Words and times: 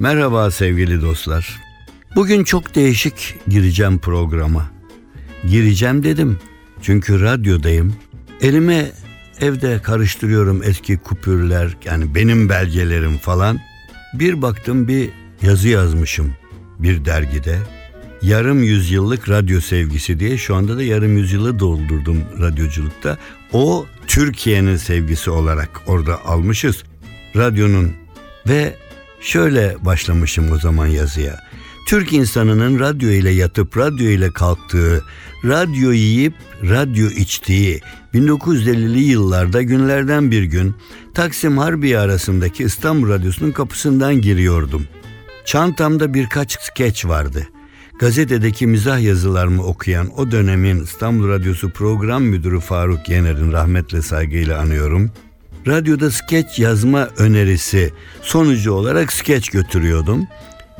Merhaba 0.00 0.50
sevgili 0.50 1.02
dostlar. 1.02 1.60
Bugün 2.16 2.44
çok 2.44 2.74
değişik 2.74 3.34
gireceğim 3.48 3.98
programa. 3.98 4.70
Gireceğim 5.48 6.04
dedim. 6.04 6.38
Çünkü 6.82 7.20
radyodayım. 7.20 7.94
Elime 8.40 8.90
evde 9.40 9.82
karıştırıyorum 9.82 10.62
eski 10.62 10.98
kupürler 10.98 11.76
yani 11.84 12.14
benim 12.14 12.48
belgelerim 12.48 13.18
falan. 13.18 13.60
Bir 14.14 14.42
baktım 14.42 14.88
bir 14.88 15.10
yazı 15.42 15.68
yazmışım 15.68 16.32
bir 16.78 17.04
dergide. 17.04 17.58
Yarım 18.22 18.62
yüzyıllık 18.62 19.28
radyo 19.28 19.60
sevgisi 19.60 20.20
diye 20.20 20.38
şu 20.38 20.54
anda 20.54 20.76
da 20.76 20.82
yarım 20.82 21.16
yüzyılı 21.16 21.58
doldurdum 21.58 22.24
radyoculukta. 22.40 23.18
O 23.52 23.86
Türkiye'nin 24.06 24.76
sevgisi 24.76 25.30
olarak 25.30 25.80
orada 25.86 26.24
almışız. 26.24 26.84
Radyonun 27.36 27.92
ve 28.48 28.74
şöyle 29.20 29.76
başlamışım 29.84 30.52
o 30.52 30.58
zaman 30.58 30.86
yazıya. 30.86 31.48
Türk 31.86 32.12
insanının 32.12 32.78
radyo 32.78 33.10
ile 33.10 33.30
yatıp 33.30 33.76
radyo 33.76 34.06
ile 34.06 34.30
kalktığı, 34.30 35.04
radyo 35.44 35.92
yiyip 35.92 36.34
radyo 36.62 37.10
içtiği 37.10 37.80
1950'li 38.14 39.00
yıllarda 39.00 39.62
günlerden 39.62 40.30
bir 40.30 40.42
gün 40.42 40.74
Taksim 41.14 41.58
Harbiye 41.58 41.98
arasındaki 41.98 42.64
İstanbul 42.64 43.08
Radyosu'nun 43.08 43.50
kapısından 43.50 44.20
giriyordum. 44.20 44.86
Çantamda 45.44 46.14
birkaç 46.14 46.60
skeç 46.60 47.06
vardı. 47.06 47.48
Gazetedeki 48.00 48.66
mizah 48.66 49.00
yazılarımı 49.00 49.62
okuyan 49.62 50.18
o 50.20 50.30
dönemin 50.30 50.82
İstanbul 50.82 51.28
Radyosu 51.28 51.70
program 51.70 52.22
müdürü 52.22 52.60
Faruk 52.60 53.08
Yener'in 53.08 53.52
rahmetle 53.52 54.02
saygıyla 54.02 54.58
anıyorum. 54.58 55.10
Radyoda 55.68 56.10
skeç 56.10 56.58
yazma 56.58 57.08
önerisi 57.16 57.92
sonucu 58.22 58.72
olarak 58.72 59.12
skeç 59.12 59.48
götürüyordum 59.48 60.26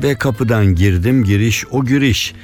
ve 0.03 0.15
kapıdan 0.15 0.75
girdim 0.75 1.25
giriş 1.25 1.65
o 1.71 1.85
giriş. 1.85 2.35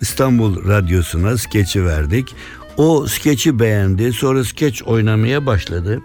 İstanbul 0.00 0.68
Radyosu'na 0.68 1.38
skeçi 1.38 1.84
verdik. 1.84 2.34
O 2.76 3.06
skeçi 3.06 3.58
beğendi 3.58 4.12
sonra 4.12 4.44
skeç 4.44 4.82
oynamaya 4.82 5.46
başladı. 5.46 6.00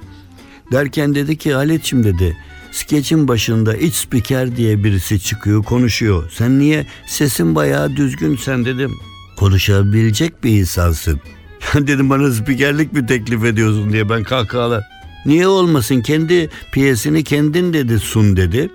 Derken 0.72 1.16
dedi 1.16 1.38
ki 1.38 1.54
Halit'ciğim 1.54 2.06
dedi 2.06 2.38
skeçin 2.72 3.28
başında 3.28 3.76
iç 3.76 3.96
spiker 3.96 4.56
diye 4.56 4.84
birisi 4.84 5.20
çıkıyor 5.20 5.64
konuşuyor. 5.64 6.32
Sen 6.34 6.60
niye 6.60 6.86
sesin 7.08 7.56
bayağı 7.56 7.96
düzgün 7.96 8.36
sen 8.36 8.66
dedim. 8.66 8.92
Konuşabilecek 9.38 10.44
bir 10.44 10.60
insansın. 10.60 11.22
dedim 11.74 12.10
bana 12.10 12.32
spikerlik 12.32 12.94
mi 12.94 13.06
teklif 13.06 13.46
ediyorsun 13.46 13.94
diye 13.94 14.10
ben 14.10 14.24
kahkahalar. 14.24 15.01
Niye 15.26 15.48
olmasın 15.48 16.02
kendi 16.02 16.50
piyesini 16.72 17.24
kendin 17.24 17.74
dedi 17.74 18.00
sun 18.00 18.38
dedi. 18.38 18.70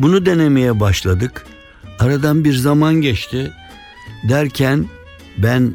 Bunu 0.00 0.26
denemeye 0.26 0.80
başladık. 0.80 1.46
Aradan 1.98 2.44
bir 2.44 2.54
zaman 2.54 2.94
geçti. 2.94 3.52
Derken 4.28 4.86
ben 5.38 5.74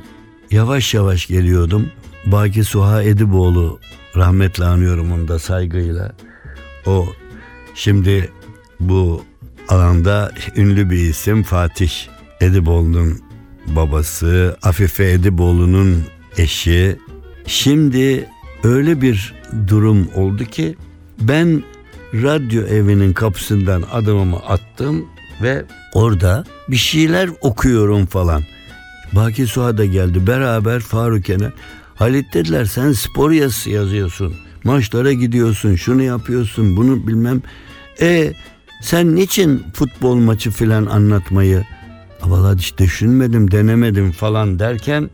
yavaş 0.51 0.93
yavaş 0.93 1.27
geliyordum. 1.27 1.91
Baki 2.25 2.63
Suha 2.63 3.03
Ediboğlu 3.03 3.79
rahmetle 4.15 4.65
anıyorum 4.65 5.11
onu 5.11 5.27
da 5.27 5.39
saygıyla. 5.39 6.11
O 6.85 7.07
şimdi 7.75 8.31
bu 8.79 9.23
alanda 9.69 10.31
ünlü 10.55 10.89
bir 10.89 10.97
isim 10.97 11.43
Fatih 11.43 11.91
Ediboğlu'nun 12.41 13.21
babası, 13.67 14.57
Afife 14.63 15.11
Ediboğlu'nun 15.11 16.03
eşi. 16.37 16.97
Şimdi 17.47 18.29
öyle 18.67 19.01
bir 19.01 19.33
durum 19.67 20.07
oldu 20.15 20.45
ki 20.45 20.75
ben 21.21 21.63
radyo 22.13 22.63
evinin 22.63 23.13
kapısından 23.13 23.83
adımımı 23.91 24.37
attım 24.37 25.05
ve 25.41 25.65
orada 25.93 26.43
bir 26.67 26.75
şeyler 26.75 27.29
okuyorum 27.41 28.05
falan. 28.05 28.43
Baki 29.13 29.47
Suha 29.47 29.77
da 29.77 29.85
geldi 29.85 30.27
beraber 30.27 30.79
Faruk 30.79 31.29
Yener. 31.29 31.51
Halit 31.95 32.33
dediler 32.33 32.65
sen 32.65 32.91
spor 32.91 33.31
yazısı 33.31 33.69
yazıyorsun. 33.69 34.33
Maçlara 34.63 35.13
gidiyorsun 35.13 35.75
şunu 35.75 36.01
yapıyorsun 36.01 36.77
bunu 36.77 37.07
bilmem. 37.07 37.41
E 38.01 38.33
sen 38.81 39.15
niçin 39.15 39.63
futbol 39.73 40.15
maçı 40.15 40.51
filan 40.51 40.85
anlatmayı? 40.85 41.65
Valla 42.23 42.55
hiç 42.55 42.77
düşünmedim 42.77 43.51
denemedim 43.51 44.11
falan 44.11 44.59
derken 44.59 45.09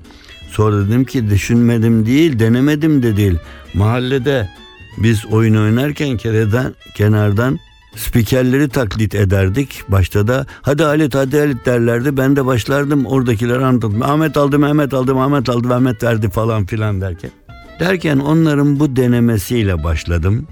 sonra 0.53 0.87
dedim 0.87 1.05
ki 1.05 1.29
düşünmedim 1.29 2.05
değil 2.05 2.39
denemedim 2.39 3.03
de 3.03 3.17
değil. 3.17 3.37
Mahallede 3.73 4.49
biz 4.97 5.25
oyun 5.25 5.55
oynarken 5.55 6.17
kereden, 6.17 6.75
kenardan 6.95 7.59
spikerleri 7.95 8.69
taklit 8.69 9.15
ederdik. 9.15 9.83
Başta 9.87 10.27
da 10.27 10.45
hadi 10.61 10.83
Halit 10.83 11.15
hadi 11.15 11.39
Halit 11.39 11.65
derlerdi. 11.65 12.17
Ben 12.17 12.35
de 12.35 12.45
başlardım 12.45 13.05
oradakiler 13.05 13.59
anlatmaya. 13.59 14.11
Ahmet 14.13 14.37
aldı 14.37 14.59
Mehmet 14.59 14.93
aldı 14.93 15.15
Ahmet 15.15 15.49
aldı 15.49 15.67
Mehmet 15.67 16.03
verdi 16.03 16.29
falan 16.29 16.65
filan 16.65 17.01
derken. 17.01 17.31
Derken 17.79 18.19
onların 18.19 18.79
bu 18.79 18.95
denemesiyle 18.95 19.83
başladım 19.83 20.47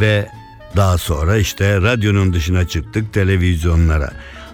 ve 0.00 0.28
daha 0.76 0.98
sonra 0.98 1.36
işte 1.36 1.82
radyonun 1.82 2.32
dışına 2.32 2.68
çıktık 2.68 3.12
televizyonlara. 3.12 4.10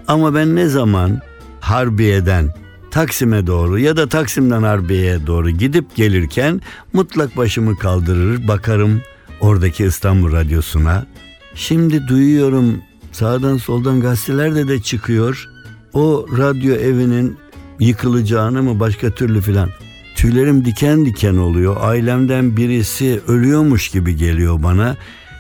Ama 0.09 0.35
ben 0.35 0.57
ne 0.57 0.67
zaman 0.67 1.21
Harbiye'den 1.61 2.64
Taksim'e 2.95 3.47
doğru 3.47 3.79
ya 3.79 3.97
da 3.97 4.09
Taksim'den 4.09 4.63
Harbiye'ye 4.63 5.27
doğru 5.27 5.51
gidip 5.51 5.95
gelirken 5.95 6.61
mutlak 6.93 7.37
başımı 7.37 7.79
kaldırır 7.79 8.49
bakarım 8.49 9.03
oradaki 9.41 9.85
İstanbul 9.85 10.33
Radyosu'na. 10.33 11.07
Şimdi 11.55 12.09
duyuyorum 12.09 12.83
sağdan 13.13 13.57
soldan 13.57 14.01
gazetelerde 14.01 14.69
de 14.69 14.83
çıkıyor. 14.83 15.49
O 15.93 16.27
radyo 16.39 16.75
evinin 16.75 17.37
yıkılacağını 17.81 18.63
mı 18.63 18.81
başka 18.81 19.11
türlü 19.11 19.41
filan. 19.41 19.71
Tüylerim 20.17 20.65
diken 20.65 21.07
diken 21.07 21.37
oluyor. 21.37 21.77
Ailemden 21.81 22.57
birisi 22.57 23.21
ölüyormuş 23.29 23.89
gibi 23.89 24.17
geliyor 24.17 24.63
bana. 24.63 24.97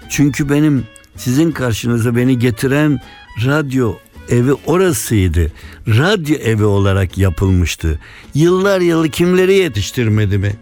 Çünkü 0.09 0.49
benim 0.49 0.85
sizin 1.17 1.51
karşınıza 1.51 2.17
beni 2.17 2.39
getiren 2.39 3.01
radyo 3.47 3.95
evi 4.29 4.53
orasıydı. 4.53 5.53
Radyo 5.89 6.37
evi 6.37 6.65
olarak 6.65 7.19
yapılmıştı. 7.19 7.99
Yıllar 8.35 8.81
yılı 8.81 9.09
kimleri 9.09 9.55
yetiştirmedi 9.55 10.39
mi? 10.39 10.53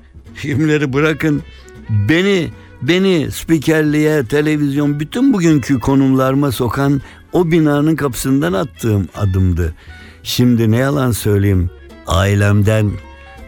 Kimleri 0.43 0.93
bırakın 0.93 1.43
beni 1.91 2.51
beni 2.83 3.31
spikerliğe, 3.33 4.25
televizyon 4.25 5.01
bütün 5.01 5.33
bugünkü 5.33 5.81
konumlarıma 5.81 6.53
sokan 6.53 7.03
o 7.33 7.51
binanın 7.51 7.97
kapısından 7.97 8.53
attığım 8.53 9.09
adımdı. 9.15 9.75
Şimdi 10.23 10.71
ne 10.71 10.77
yalan 10.77 11.13
söyleyeyim 11.13 11.71
ailemden 12.07 12.91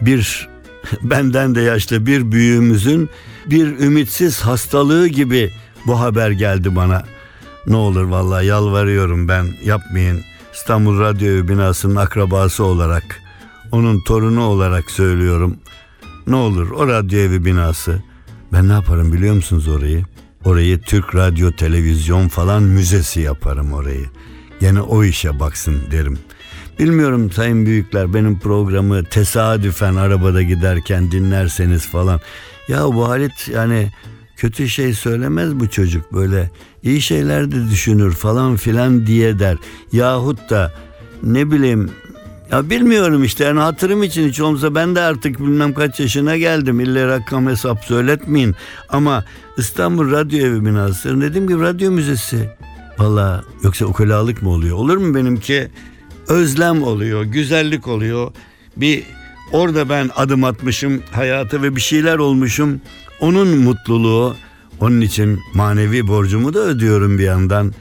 bir 0.00 0.48
benden 1.02 1.54
de 1.54 1.60
yaşlı 1.60 2.06
bir 2.06 2.32
büyüğümüzün 2.32 3.10
bir 3.46 3.66
ümitsiz 3.66 4.40
hastalığı 4.40 5.08
gibi 5.08 5.50
bu 5.86 6.00
haber 6.00 6.30
geldi 6.30 6.76
bana. 6.76 7.02
Ne 7.66 7.76
olur 7.76 8.04
vallahi 8.04 8.46
yalvarıyorum 8.46 9.28
ben 9.28 9.46
yapmayın. 9.64 10.20
İstanbul 10.54 11.00
Radyo 11.00 11.48
binasının 11.48 11.96
akrabası 11.96 12.64
olarak, 12.64 13.20
onun 13.72 14.00
torunu 14.00 14.42
olarak 14.44 14.90
söylüyorum. 14.90 15.56
Ne 16.26 16.36
olur 16.36 16.70
o 16.70 16.88
radyo 16.88 17.18
evi 17.18 17.44
binası. 17.44 18.02
Ben 18.52 18.68
ne 18.68 18.72
yaparım 18.72 19.12
biliyor 19.12 19.34
musunuz 19.34 19.68
orayı? 19.68 20.04
Orayı 20.44 20.80
Türk 20.80 21.14
Radyo 21.14 21.50
Televizyon 21.50 22.28
falan 22.28 22.62
müzesi 22.62 23.20
yaparım 23.20 23.72
orayı. 23.72 24.06
Gene 24.60 24.80
o 24.80 25.04
işe 25.04 25.40
baksın 25.40 25.82
derim. 25.90 26.18
Bilmiyorum 26.78 27.30
sayın 27.30 27.66
büyükler 27.66 28.14
benim 28.14 28.38
programı 28.38 29.04
tesadüfen 29.04 29.94
arabada 29.94 30.42
giderken 30.42 31.10
dinlerseniz 31.10 31.86
falan. 31.86 32.20
Ya 32.68 32.84
bu 32.84 33.08
Halit 33.08 33.48
yani 33.48 33.92
kötü 34.36 34.68
şey 34.68 34.94
söylemez 34.94 35.60
bu 35.60 35.70
çocuk 35.70 36.12
böyle 36.12 36.50
iyi 36.84 37.02
şeyler 37.02 37.50
de 37.50 37.70
düşünür 37.70 38.12
falan 38.12 38.56
filan 38.56 39.06
diye 39.06 39.38
der. 39.38 39.56
Yahut 39.92 40.50
da 40.50 40.72
ne 41.22 41.50
bileyim 41.50 41.90
Ya 42.50 42.70
bilmiyorum 42.70 43.24
işte 43.24 43.44
yani 43.44 43.60
hatırım 43.60 44.02
için 44.02 44.28
hiç 44.28 44.40
olmazsa 44.40 44.74
ben 44.74 44.94
de 44.94 45.00
artık 45.00 45.40
bilmem 45.40 45.74
kaç 45.74 46.00
yaşına 46.00 46.36
geldim. 46.36 46.80
İlle 46.80 47.06
rakam 47.06 47.46
hesap 47.46 47.84
söyletmeyin. 47.84 48.54
Ama 48.88 49.24
İstanbul 49.56 50.10
Radyo 50.10 50.38
Evi 50.38 50.64
binası 50.64 51.20
dediğim 51.20 51.48
gibi 51.48 51.60
radyo 51.60 51.90
müzesi. 51.90 52.50
Valla 52.98 53.44
yoksa 53.62 53.86
ukulalık 53.86 54.42
mı 54.42 54.50
oluyor? 54.50 54.76
Olur 54.76 54.96
mu 54.96 55.14
benimki? 55.14 55.68
Özlem 56.28 56.82
oluyor, 56.82 57.22
güzellik 57.24 57.88
oluyor. 57.88 58.32
Bir 58.76 59.02
orada 59.52 59.88
ben 59.88 60.10
adım 60.16 60.44
atmışım 60.44 61.02
hayata 61.12 61.62
ve 61.62 61.76
bir 61.76 61.80
şeyler 61.80 62.18
olmuşum. 62.18 62.80
Onun 63.20 63.48
mutluluğu, 63.48 64.36
onun 64.80 65.00
için 65.00 65.40
manevi 65.54 66.08
borcumu 66.08 66.54
da 66.54 66.58
ödüyorum 66.58 67.18
bir 67.18 67.24
yandan. 67.24 67.72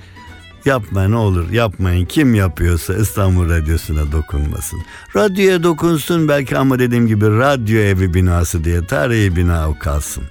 Yapma 0.66 1.08
ne 1.08 1.16
olur 1.16 1.52
yapmayın. 1.52 2.06
Kim 2.06 2.36
yapıyorsa 2.36 2.94
İstanbul 2.94 3.50
Radyosu'na 3.50 4.12
dokunmasın. 4.12 4.80
Radyoya 5.16 5.64
dokunsun 5.64 6.28
belki 6.28 6.58
ama 6.58 6.80
dediğim 6.80 7.08
gibi 7.08 7.26
radyo 7.26 7.80
evi 7.80 8.14
binası 8.14 8.64
diye 8.64 8.88
tarihi 8.88 9.36
bina 9.36 9.70
o 9.70 9.80
kalsın. 9.80 10.24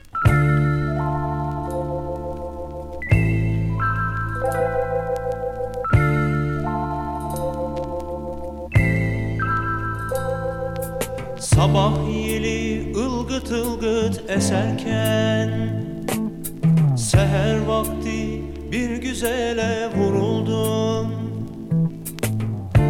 Sabah 11.40 12.08
yeli 12.26 12.92
ılgıt 12.96 13.50
ılgıt 13.50 14.30
eserken 14.30 15.81
Seher 17.22 17.60
vakti 17.66 18.42
bir 18.72 18.96
güzele 18.96 19.88
vuruldum. 19.96 21.12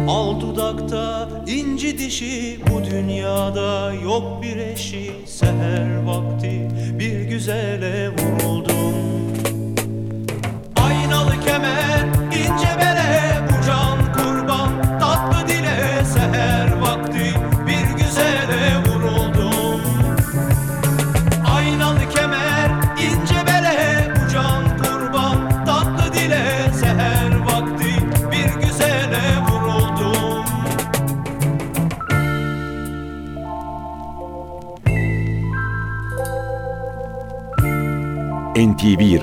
Al 0.07 0.41
dudakta 0.41 1.29
inci 1.47 1.97
dişi 1.97 2.59
bu 2.71 2.83
dünyada 2.83 3.93
yok 3.93 4.43
bir 4.43 4.57
eşi. 4.57 5.11
Seher 5.25 6.03
vakti 6.05 6.69
bir 6.99 7.21
güzele 7.21 8.09
vuruldum 8.09 8.22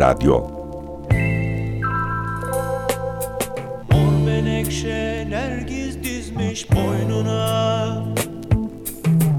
Radyo. 0.00 0.46
Mor 3.90 4.26
menekşe 4.26 5.26
nergiz 5.30 6.04
dizmiş 6.04 6.66
boynuna. 6.70 8.04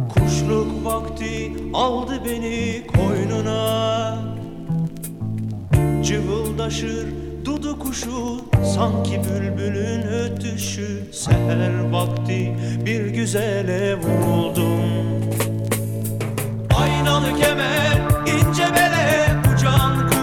Kuşluk 0.10 0.86
vakti 0.86 1.54
aldı 1.74 2.14
beni 2.26 2.88
koynuna. 2.88 4.18
Cıvıldaşır 6.04 7.08
dudu 7.46 7.80
kuşu 7.80 8.42
Sanki 8.76 9.22
bülbülün 9.24 10.02
ötüşü. 10.02 11.04
Seher 11.12 11.90
vakti 11.92 12.56
bir 12.86 13.06
güzele 13.06 13.96
vuruldum. 13.96 14.82
Aynalı 16.76 17.28
kemer 17.42 17.98
ince 18.28 18.64
bele 18.76 19.28
ucan 19.54 20.10
kurban 20.10 20.21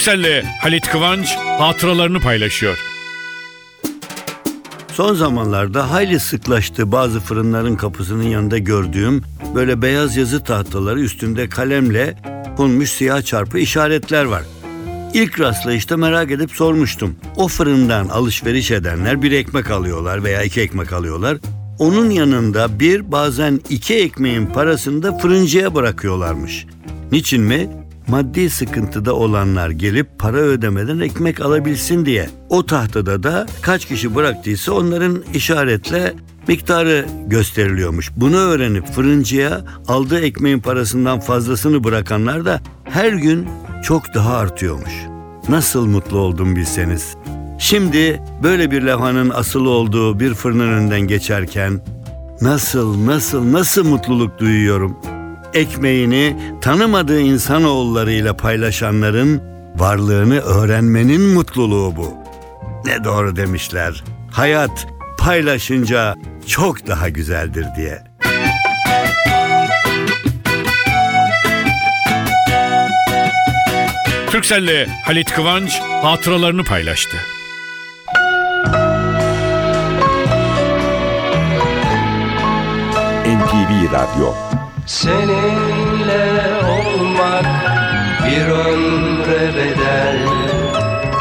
Türkcell'le 0.00 0.42
Halit 0.60 0.88
Kıvanç 0.88 1.36
hatıralarını 1.36 2.20
paylaşıyor. 2.20 2.78
Son 5.00 5.14
zamanlarda 5.14 5.90
hayli 5.90 6.20
sıklaştı 6.20 6.92
bazı 6.92 7.20
fırınların 7.20 7.76
kapısının 7.76 8.22
yanında 8.22 8.58
gördüğüm 8.58 9.22
böyle 9.54 9.82
beyaz 9.82 10.16
yazı 10.16 10.44
tahtaları 10.44 11.00
üstünde 11.00 11.48
kalemle 11.48 12.14
konmuş 12.56 12.90
siyah 12.90 13.22
çarpı 13.22 13.58
işaretler 13.58 14.24
var. 14.24 14.42
İlk 15.14 15.40
rastlayışta 15.40 15.96
merak 15.96 16.30
edip 16.30 16.50
sormuştum. 16.52 17.16
O 17.36 17.48
fırından 17.48 18.08
alışveriş 18.08 18.70
edenler 18.70 19.22
bir 19.22 19.32
ekmek 19.32 19.70
alıyorlar 19.70 20.24
veya 20.24 20.42
iki 20.42 20.60
ekmek 20.60 20.92
alıyorlar. 20.92 21.38
Onun 21.78 22.10
yanında 22.10 22.80
bir 22.80 23.12
bazen 23.12 23.60
iki 23.70 23.94
ekmeğin 23.94 24.46
parasını 24.46 25.02
da 25.02 25.18
fırıncıya 25.18 25.74
bırakıyorlarmış. 25.74 26.66
Niçin 27.12 27.42
mi? 27.42 27.68
Maddi 28.10 28.50
sıkıntıda 28.50 29.14
olanlar 29.14 29.70
gelip 29.70 30.18
para 30.18 30.36
ödemeden 30.36 31.00
ekmek 31.00 31.40
alabilsin 31.40 32.06
diye. 32.06 32.30
O 32.48 32.66
tahtada 32.66 33.22
da 33.22 33.46
kaç 33.62 33.84
kişi 33.84 34.14
bıraktıysa 34.14 34.72
onların 34.72 35.22
işaretle 35.34 36.14
miktarı 36.48 37.06
gösteriliyormuş. 37.26 38.10
Bunu 38.16 38.36
öğrenip 38.36 38.86
fırıncıya 38.86 39.64
aldığı 39.88 40.20
ekmeğin 40.20 40.60
parasından 40.60 41.20
fazlasını 41.20 41.84
bırakanlar 41.84 42.44
da 42.44 42.60
her 42.84 43.12
gün 43.12 43.48
çok 43.84 44.14
daha 44.14 44.36
artıyormuş. 44.36 44.92
Nasıl 45.48 45.86
mutlu 45.86 46.18
oldum 46.18 46.56
bilseniz. 46.56 47.16
Şimdi 47.58 48.22
böyle 48.42 48.70
bir 48.70 48.82
levhanın 48.82 49.30
asılı 49.30 49.68
olduğu 49.68 50.20
bir 50.20 50.34
fırının 50.34 50.68
önünden 50.68 51.00
geçerken 51.00 51.84
nasıl 52.40 53.06
nasıl 53.06 53.52
nasıl 53.52 53.84
mutluluk 53.86 54.38
duyuyorum 54.38 54.96
ekmeğini 55.54 56.36
tanımadığı 56.60 57.20
insanoğullarıyla 57.20 58.36
paylaşanların 58.36 59.42
varlığını 59.76 60.40
öğrenmenin 60.40 61.20
mutluluğu 61.20 61.96
bu. 61.96 62.14
Ne 62.84 63.04
doğru 63.04 63.36
demişler. 63.36 64.04
Hayat 64.30 64.86
paylaşınca 65.18 66.14
çok 66.46 66.86
daha 66.86 67.08
güzeldir 67.08 67.66
diye. 67.76 68.02
Türkcell'le 74.30 74.86
Halit 75.04 75.30
Kıvanç 75.32 75.80
hatıralarını 76.02 76.64
paylaştı. 76.64 77.16
NTV 83.26 83.92
Radyo 83.92 84.34
Seninle 84.86 86.24
olmak 86.64 87.46
bir 88.24 88.46
ömre 88.46 89.54
bedel. 89.56 90.18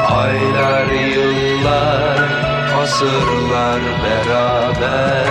Aylar, 0.09 0.85
yıllar, 0.91 2.19
asırlar 2.81 3.81
beraber. 4.03 5.25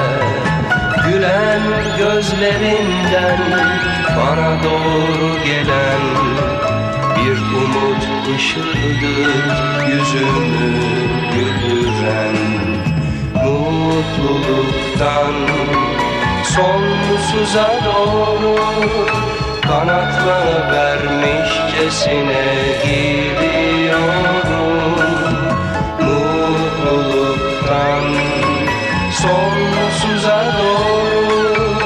Gülen 1.07 1.63
gözlerinden 1.99 3.39
bana 4.17 4.51
doğru 4.65 5.29
gelen 5.45 6.03
Bir 7.17 7.39
umut 7.57 8.03
ışığıdır 8.37 9.47
yüzümü 9.89 10.71
güldüren. 11.35 12.39
Mutluluktan 13.45 15.35
sonsuza 16.59 17.69
doğru 17.85 18.57
kanatlar 19.63 20.73
vermişçesine 20.73 22.45
gidiyorum. 22.85 24.19
Mutluluktan 26.01 27.35
sonsuza 29.11 30.41
doğru 30.59 31.79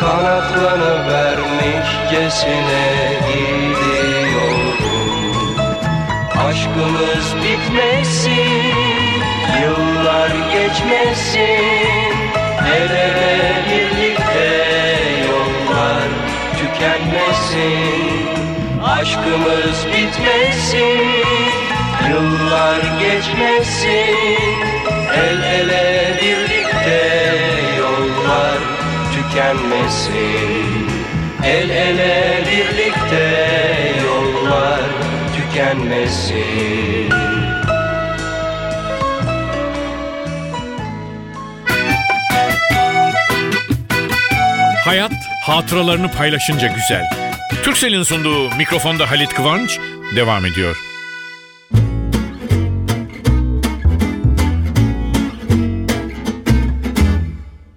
kanatlar 0.00 0.80
vermişçesine 1.08 2.84
gidiyorum. 3.28 4.60
Aşkımız 6.48 7.26
bitmesin 7.36 8.62
yıllar 9.62 10.32
geçmesin 10.52 12.11
tükenmesin 17.52 18.82
Aşkımız 18.84 19.86
bitmesin 19.86 21.22
Yıllar 22.08 22.80
geçmesin. 23.00 24.62
El 25.14 25.42
ele 25.42 26.18
birlikte 26.22 27.00
yollar 27.78 28.58
tükenmesin. 29.14 30.90
El 31.44 31.70
ele 31.70 32.44
birlikte 32.50 33.36
yollar 34.04 34.80
tükenmesin. 35.36 37.12
Hayat 44.84 45.12
hatıralarını 45.42 46.10
paylaşınca 46.10 46.66
güzel. 46.66 47.31
Türksel'in 47.62 48.02
sunduğu 48.02 48.56
mikrofonda 48.56 49.10
Halit 49.10 49.34
Kıvanç 49.34 49.78
devam 50.16 50.44
ediyor. 50.44 50.76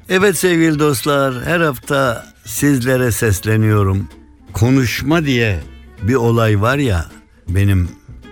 Evet 0.10 0.38
sevgili 0.38 0.80
dostlar 0.80 1.44
her 1.46 1.60
hafta 1.60 2.26
sizlere 2.46 3.12
sesleniyorum. 3.12 4.10
Konuşma 4.54 5.26
diye 5.26 5.60
bir 6.02 6.16
olay 6.16 6.62
var 6.62 6.78
ya 6.78 7.06
benim 7.50 7.90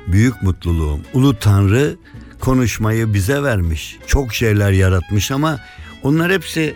büyük 0.07 0.41
mutluluğum. 0.41 1.01
Ulu 1.13 1.39
Tanrı 1.39 1.95
konuşmayı 2.39 3.13
bize 3.13 3.43
vermiş. 3.43 3.97
Çok 4.07 4.33
şeyler 4.33 4.71
yaratmış 4.71 5.31
ama 5.31 5.59
onlar 6.03 6.31
hepsi 6.31 6.75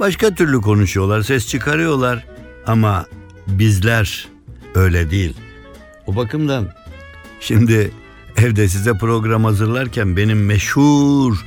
başka 0.00 0.34
türlü 0.34 0.60
konuşuyorlar, 0.60 1.22
ses 1.22 1.48
çıkarıyorlar. 1.48 2.26
Ama 2.66 3.06
bizler 3.46 4.28
öyle 4.74 5.10
değil. 5.10 5.36
O 6.06 6.16
bakımdan 6.16 6.68
şimdi 7.40 7.90
evde 8.36 8.68
size 8.68 8.92
program 8.92 9.44
hazırlarken 9.44 10.16
benim 10.16 10.44
meşhur 10.44 11.44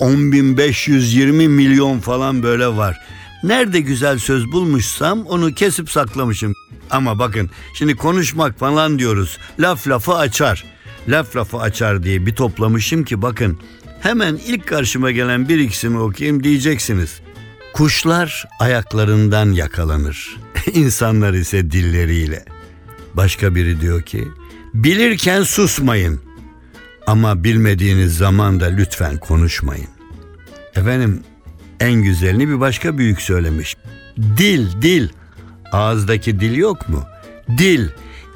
10.520 0.00 1.48
milyon 1.48 1.98
falan 1.98 2.42
böyle 2.42 2.66
var. 2.66 3.00
Nerede 3.42 3.80
güzel 3.80 4.18
söz 4.18 4.52
bulmuşsam 4.52 5.26
onu 5.26 5.54
kesip 5.54 5.90
saklamışım. 5.90 6.54
Ama 6.90 7.18
bakın 7.18 7.50
şimdi 7.74 7.96
konuşmak 7.96 8.58
falan 8.58 8.98
diyoruz. 8.98 9.38
Laf 9.58 9.88
lafı 9.88 10.14
açar. 10.14 10.64
Laf 11.08 11.36
lafı 11.36 11.58
açar 11.58 12.02
diye 12.02 12.26
bir 12.26 12.34
toplamışım 12.34 13.04
ki 13.04 13.22
bakın 13.22 13.58
hemen 14.00 14.38
ilk 14.46 14.66
karşıma 14.66 15.10
gelen 15.10 15.48
bir 15.48 15.58
ikisini 15.58 15.98
okuyayım 15.98 16.44
diyeceksiniz. 16.44 17.20
Kuşlar 17.74 18.44
ayaklarından 18.60 19.52
yakalanır. 19.52 20.36
İnsanlar 20.74 21.32
ise 21.34 21.70
dilleriyle. 21.70 22.44
Başka 23.14 23.54
biri 23.54 23.80
diyor 23.80 24.02
ki 24.02 24.28
bilirken 24.74 25.42
susmayın. 25.42 26.20
Ama 27.06 27.44
bilmediğiniz 27.44 28.16
zaman 28.16 28.60
da 28.60 28.66
lütfen 28.66 29.18
konuşmayın. 29.18 29.88
Efendim 30.76 31.20
en 31.80 31.92
güzelini 31.92 32.48
bir 32.48 32.60
başka 32.60 32.98
büyük 32.98 33.22
söylemiş. 33.22 33.76
Dil, 34.18 34.82
dil. 34.82 35.08
Ağızdaki 35.72 36.40
dil 36.40 36.56
yok 36.56 36.88
mu? 36.88 37.04
Dil 37.58 37.88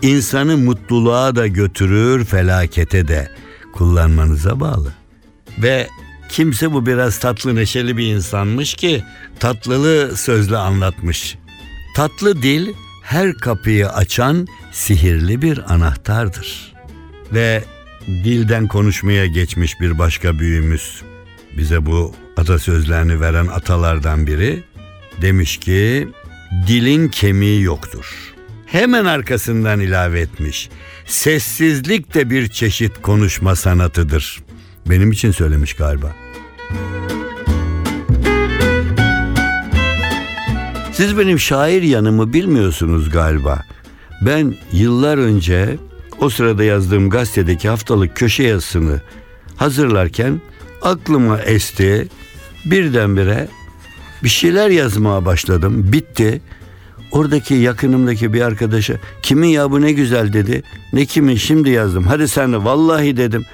insanı 0.03 0.57
mutluluğa 0.57 1.37
da 1.37 1.47
götürür, 1.47 2.25
felakete 2.25 3.09
de 3.09 3.31
kullanmanıza 3.73 4.61
bağlı. 4.61 4.93
Ve 5.59 5.89
kimse 6.29 6.73
bu 6.73 6.87
biraz 6.87 7.19
tatlı 7.19 7.55
neşeli 7.55 7.97
bir 7.97 8.15
insanmış 8.15 8.75
ki 8.75 9.05
tatlılığı 9.41 10.17
sözle 10.17 10.57
anlatmış. 10.57 11.39
Tatlı 11.97 12.43
dil 12.43 12.75
her 13.03 13.35
kapıyı 13.35 13.89
açan 13.89 14.47
sihirli 14.73 15.43
bir 15.43 15.75
anahtardır. 15.75 16.75
Ve 17.33 17.65
dilden 18.07 18.69
konuşmaya 18.69 19.27
geçmiş 19.27 19.81
bir 19.81 19.99
başka 19.99 20.39
büyüğümüz. 20.39 21.03
Bize 21.59 21.87
bu 21.87 22.15
atasözlerini 22.37 23.21
veren 23.21 23.47
atalardan 23.47 24.27
biri 24.27 24.65
demiş 25.23 25.57
ki 25.57 26.09
dilin 26.67 27.09
kemiği 27.09 27.63
yoktur. 27.63 28.35
Hemen 28.67 29.05
arkasından 29.05 29.81
ilave 29.81 30.21
etmiş. 30.21 30.69
Sessizlik 31.07 32.15
de 32.15 32.31
bir 32.31 32.49
çeşit 32.49 33.03
konuşma 33.03 33.57
sanatıdır. 33.57 34.43
Benim 34.87 35.13
için 35.13 35.31
söylemiş 35.31 35.75
galiba. 35.75 36.13
Siz 40.97 41.19
benim 41.19 41.39
şair 41.39 41.83
yanımı 41.83 42.33
bilmiyorsunuz 42.33 43.11
galiba. 43.11 43.63
Ben 44.23 44.55
yıllar 44.73 45.19
önce 45.19 45.77
o 46.21 46.31
sırada 46.31 46.65
yazdığım 46.65 47.11
gazetedeki 47.11 47.69
haftalık 47.69 48.17
köşe 48.17 48.43
yazısını 48.43 49.01
hazırlarken 49.57 50.41
aklıma 50.83 51.41
esti. 51.41 52.09
Birdenbire 52.65 53.49
bir 54.25 54.29
şeyler 54.29 54.71
yazmaya 54.71 55.25
başladım. 55.25 55.93
Bitti. 55.93 56.43
Oradaki 57.13 57.55
yakınımdaki 57.55 58.33
bir 58.33 58.41
arkadaşa 58.41 58.95
kimin 59.23 59.49
ya 59.49 59.71
bu 59.71 59.81
ne 59.81 59.93
güzel 59.93 60.33
dedi. 60.33 60.63
Ne 60.93 61.07
kimin 61.07 61.37
şimdi 61.37 61.71
yazdım. 61.71 62.05
Hadi 62.05 62.29
sen 62.29 62.53
de 62.53 62.65
vallahi 62.65 63.17
dedim. 63.17 63.45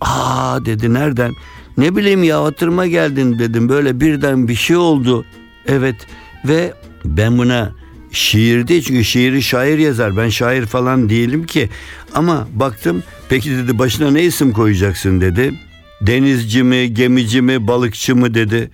Aa 0.00 0.64
dedi 0.64 0.94
nereden? 0.94 1.34
Ne 1.76 1.96
bileyim 1.96 2.22
ya 2.22 2.44
hatırıma 2.44 2.86
geldin 2.86 3.38
dedim. 3.38 3.68
Böyle 3.68 4.00
birden 4.00 4.48
bir 4.48 4.54
şey 4.54 4.76
oldu. 4.76 5.24
Evet 5.66 5.96
ve 6.44 6.74
ben 7.04 7.38
buna 7.38 7.72
şiir 8.12 8.68
değil 8.68 8.82
çünkü 8.82 9.04
şiiri 9.04 9.42
şair 9.42 9.78
yazar. 9.78 10.16
Ben 10.16 10.28
şair 10.28 10.66
falan 10.66 11.08
değilim 11.08 11.46
ki. 11.46 11.68
Ama 12.14 12.48
baktım 12.54 13.02
peki 13.28 13.50
dedi 13.50 13.78
başına 13.78 14.10
ne 14.10 14.22
isim 14.22 14.52
koyacaksın 14.52 15.20
dedi. 15.20 15.54
Denizci 16.00 16.62
mi, 16.62 16.94
gemici 16.94 17.42
mi, 17.42 17.66
balıkçı 17.66 18.16
mı 18.16 18.34
dedi. 18.34 18.70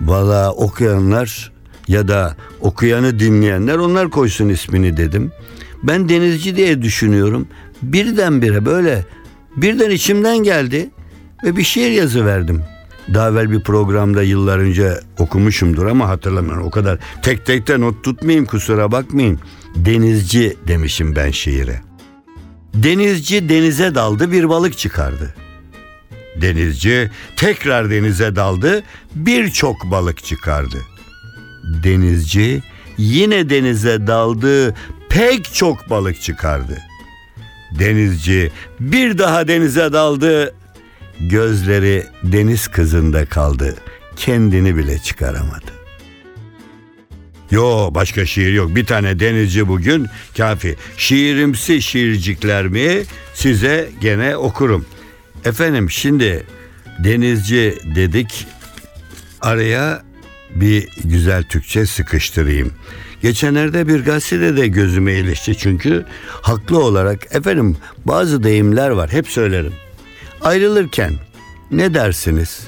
Valla 0.00 0.52
okuyanlar 0.52 1.52
ya 1.88 2.08
da 2.08 2.36
okuyanı 2.60 3.18
dinleyenler 3.18 3.76
onlar 3.76 4.10
koysun 4.10 4.48
ismini 4.48 4.96
dedim. 4.96 5.32
Ben 5.82 6.08
denizci 6.08 6.56
diye 6.56 6.82
düşünüyorum. 6.82 7.48
Birdenbire 7.82 8.66
böyle 8.66 9.04
birden 9.56 9.90
içimden 9.90 10.38
geldi 10.38 10.90
ve 11.44 11.56
bir 11.56 11.62
şiir 11.62 11.90
yazı 11.90 12.26
verdim. 12.26 12.62
Daha 13.14 13.28
evvel 13.28 13.50
bir 13.50 13.60
programda 13.60 14.22
yıllar 14.22 14.58
önce 14.58 15.00
okumuşumdur 15.18 15.86
ama 15.86 16.08
hatırlamıyorum. 16.08 16.66
O 16.66 16.70
kadar 16.70 16.98
tek 17.22 17.46
tek 17.46 17.68
de 17.68 17.80
not 17.80 18.04
tutmayayım 18.04 18.46
kusura 18.46 18.92
bakmayın. 18.92 19.40
Denizci 19.76 20.56
demişim 20.66 21.16
ben 21.16 21.30
şiire. 21.30 21.80
Denizci 22.74 23.48
denize 23.48 23.94
daldı 23.94 24.32
bir 24.32 24.48
balık 24.48 24.78
çıkardı. 24.78 25.34
Denizci 26.36 27.10
tekrar 27.36 27.90
denize 27.90 28.36
daldı 28.36 28.82
birçok 29.14 29.76
balık 29.90 30.24
çıkardı. 30.24 30.78
Denizci 31.84 32.62
yine 32.98 33.50
denize 33.50 34.06
daldı 34.06 34.74
pek 35.08 35.54
çok 35.54 35.90
balık 35.90 36.20
çıkardı. 36.20 36.78
Denizci 37.78 38.50
bir 38.80 39.18
daha 39.18 39.48
denize 39.48 39.92
daldı 39.92 40.54
gözleri 41.20 42.06
deniz 42.22 42.68
kızında 42.68 43.26
kaldı. 43.26 43.76
Kendini 44.16 44.76
bile 44.76 44.98
çıkaramadı. 44.98 45.74
Yo 47.50 47.94
başka 47.94 48.26
şiir 48.26 48.52
yok. 48.52 48.76
Bir 48.76 48.86
tane 48.86 49.20
denizci 49.20 49.68
bugün 49.68 50.06
kafi. 50.36 50.76
Şiirimsi 50.96 51.82
şiircikler 51.82 52.66
mi 52.66 53.02
size 53.34 53.88
gene 54.00 54.36
okurum. 54.36 54.86
Efendim 55.44 55.90
şimdi 55.90 56.46
denizci 56.98 57.78
dedik 57.94 58.46
araya 59.40 60.02
bir 60.54 60.88
güzel 61.04 61.42
Türkçe 61.42 61.86
sıkıştırayım. 61.86 62.72
Geçenlerde 63.22 63.88
bir 63.88 64.04
gazetede 64.04 64.56
de 64.56 64.68
gözüme 64.68 65.12
ilişti 65.14 65.56
çünkü 65.56 66.04
haklı 66.42 66.78
olarak 66.78 67.34
efendim 67.34 67.76
bazı 68.04 68.42
deyimler 68.42 68.90
var 68.90 69.12
hep 69.12 69.28
söylerim. 69.28 69.72
Ayrılırken 70.44 71.12
ne 71.70 71.94
dersiniz? 71.94 72.66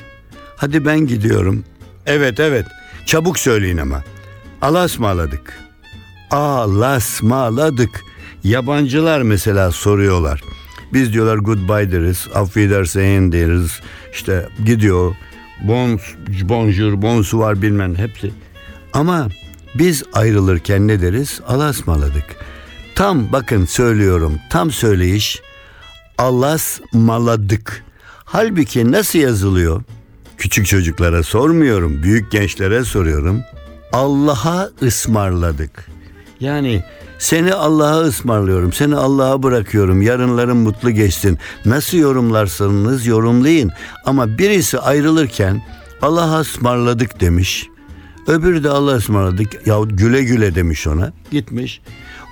Hadi 0.56 0.84
ben 0.84 0.98
gidiyorum. 1.06 1.64
Evet 2.06 2.40
evet 2.40 2.66
çabuk 3.06 3.38
söyleyin 3.38 3.76
ama. 3.78 4.04
Alasmaladık. 4.62 5.58
Alasmaladık. 6.30 8.00
Yabancılar 8.44 9.22
mesela 9.22 9.70
soruyorlar. 9.70 10.42
Biz 10.92 11.12
diyorlar 11.12 11.36
goodbye 11.36 11.92
deriz, 11.92 12.28
affedersin 12.34 13.32
deriz. 13.32 13.80
İşte 14.12 14.48
gidiyor. 14.64 15.14
Bon, 15.62 16.00
bonjour, 16.42 17.02
bonsoir 17.02 17.62
bilmem 17.62 17.94
hepsi. 17.94 18.30
Ama 18.92 19.28
biz 19.74 20.02
ayrılırken 20.12 20.88
ne 20.88 21.00
deriz? 21.02 21.40
Alasmaladık. 21.48 22.36
Tam 22.94 23.32
bakın 23.32 23.64
söylüyorum. 23.64 24.38
Tam 24.50 24.70
söyleyiş 24.70 25.42
alasmaladık. 26.18 27.84
Halbuki 28.24 28.92
nasıl 28.92 29.18
yazılıyor? 29.18 29.82
Küçük 30.38 30.66
çocuklara 30.66 31.22
sormuyorum, 31.22 32.02
büyük 32.02 32.30
gençlere 32.30 32.84
soruyorum. 32.84 33.42
Allah'a 33.92 34.70
ısmarladık. 34.82 35.86
Yani 36.40 36.84
seni 37.18 37.54
Allah'a 37.54 38.00
ısmarlıyorum, 38.00 38.72
seni 38.72 38.96
Allah'a 38.96 39.42
bırakıyorum, 39.42 40.02
yarınların 40.02 40.56
mutlu 40.56 40.90
geçsin. 40.90 41.38
Nasıl 41.64 41.98
yorumlarsanız 41.98 43.06
yorumlayın. 43.06 43.72
Ama 44.04 44.38
birisi 44.38 44.78
ayrılırken 44.78 45.62
Allah'a 46.02 46.40
ısmarladık 46.40 47.20
demiş. 47.20 47.66
Öbürü 48.26 48.64
de 48.64 48.70
Allah'a 48.70 48.96
ısmarladık. 48.96 49.66
Ya 49.66 49.76
güle 49.86 50.24
güle 50.24 50.54
demiş 50.54 50.86
ona. 50.86 51.12
Gitmiş. 51.30 51.80